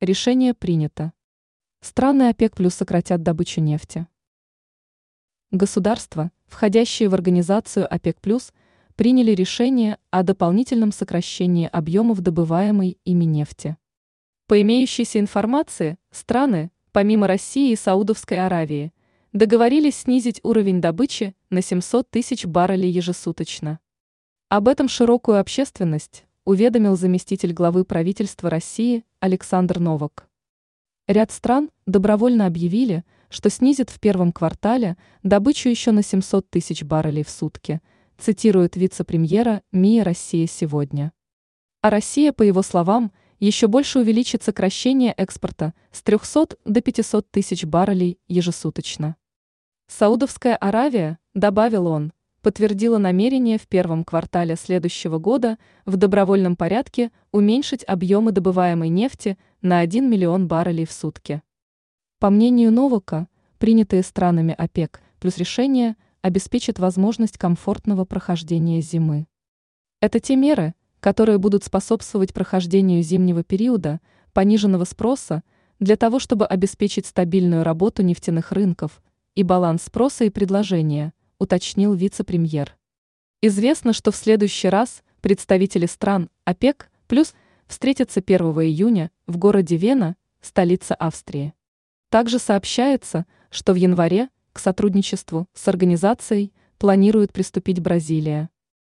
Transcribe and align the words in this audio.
Решение 0.00 0.54
принято. 0.54 1.12
Страны 1.80 2.28
ОПЕК 2.28 2.54
плюс 2.54 2.74
сократят 2.74 3.24
добычу 3.24 3.60
нефти. 3.60 4.06
Государства, 5.50 6.30
входящие 6.46 7.08
в 7.08 7.14
организацию 7.14 7.92
ОПЕК 7.92 8.20
плюс, 8.20 8.52
приняли 8.94 9.32
решение 9.32 9.98
о 10.12 10.22
дополнительном 10.22 10.92
сокращении 10.92 11.66
объемов 11.66 12.20
добываемой 12.20 12.96
ими 13.04 13.24
нефти. 13.24 13.76
По 14.46 14.62
имеющейся 14.62 15.18
информации, 15.18 15.98
страны, 16.12 16.70
помимо 16.92 17.26
России 17.26 17.72
и 17.72 17.76
Саудовской 17.76 18.38
Аравии, 18.38 18.92
договорились 19.32 19.96
снизить 19.96 20.38
уровень 20.44 20.80
добычи 20.80 21.34
на 21.50 21.60
700 21.60 22.08
тысяч 22.08 22.46
баррелей 22.46 22.90
ежесуточно. 22.90 23.80
Об 24.48 24.68
этом 24.68 24.88
широкую 24.88 25.40
общественность 25.40 26.27
уведомил 26.48 26.96
заместитель 26.96 27.52
главы 27.52 27.84
правительства 27.84 28.48
России 28.48 29.04
Александр 29.20 29.80
Новак. 29.80 30.30
Ряд 31.06 31.30
стран 31.30 31.68
добровольно 31.84 32.46
объявили, 32.46 33.04
что 33.28 33.50
снизит 33.50 33.90
в 33.90 34.00
первом 34.00 34.32
квартале 34.32 34.96
добычу 35.22 35.68
еще 35.68 35.92
на 35.92 36.02
700 36.02 36.48
тысяч 36.48 36.84
баррелей 36.84 37.22
в 37.22 37.28
сутки, 37.28 37.82
цитирует 38.16 38.76
вице-премьера 38.76 39.60
МИА 39.72 40.04
«Россия 40.04 40.46
сегодня». 40.46 41.12
А 41.82 41.90
Россия, 41.90 42.32
по 42.32 42.42
его 42.42 42.62
словам, 42.62 43.12
еще 43.38 43.66
больше 43.66 43.98
увеличит 43.98 44.42
сокращение 44.42 45.12
экспорта 45.12 45.74
с 45.92 46.00
300 46.00 46.56
до 46.64 46.80
500 46.80 47.30
тысяч 47.30 47.66
баррелей 47.66 48.18
ежесуточно. 48.26 49.16
Саудовская 49.86 50.56
Аравия, 50.56 51.18
добавил 51.34 51.88
он, 51.88 52.14
подтвердила 52.42 52.98
намерение 52.98 53.58
в 53.58 53.66
первом 53.66 54.04
квартале 54.04 54.56
следующего 54.56 55.18
года 55.18 55.58
в 55.84 55.96
добровольном 55.96 56.56
порядке 56.56 57.10
уменьшить 57.32 57.84
объемы 57.84 58.32
добываемой 58.32 58.88
нефти 58.88 59.38
на 59.60 59.80
1 59.80 60.08
миллион 60.08 60.46
баррелей 60.46 60.86
в 60.86 60.92
сутки. 60.92 61.42
По 62.20 62.30
мнению 62.30 62.72
Новака, 62.72 63.28
принятые 63.58 64.02
странами 64.02 64.54
ОПЕК 64.56 65.00
плюс 65.20 65.36
решение 65.36 65.96
обеспечит 66.22 66.78
возможность 66.78 67.38
комфортного 67.38 68.04
прохождения 68.04 68.80
зимы. 68.80 69.26
Это 70.00 70.20
те 70.20 70.36
меры, 70.36 70.74
которые 71.00 71.38
будут 71.38 71.64
способствовать 71.64 72.34
прохождению 72.34 73.02
зимнего 73.02 73.42
периода, 73.42 74.00
пониженного 74.32 74.84
спроса, 74.84 75.42
для 75.80 75.96
того, 75.96 76.18
чтобы 76.18 76.44
обеспечить 76.44 77.06
стабильную 77.06 77.62
работу 77.62 78.02
нефтяных 78.02 78.52
рынков 78.52 79.00
и 79.34 79.42
баланс 79.42 79.84
спроса 79.84 80.24
и 80.24 80.30
предложения– 80.30 81.12
уточнил 81.38 81.94
вице-премьер. 81.94 82.76
Известно, 83.40 83.92
что 83.92 84.10
в 84.10 84.16
следующий 84.16 84.68
раз 84.68 85.02
представители 85.20 85.86
стран 85.86 86.30
ОПЕК 86.44 86.90
плюс 87.06 87.34
встретятся 87.66 88.20
1 88.20 88.40
июня 88.40 89.10
в 89.26 89.36
городе 89.36 89.76
Вена, 89.76 90.16
столица 90.40 90.94
Австрии. 90.94 91.54
Также 92.10 92.38
сообщается, 92.38 93.26
что 93.50 93.72
в 93.72 93.76
январе 93.76 94.28
к 94.52 94.58
сотрудничеству 94.58 95.46
с 95.54 95.68
организацией 95.68 96.52
планирует 96.78 97.32
приступить 97.32 97.80
Бразилия. 97.80 98.50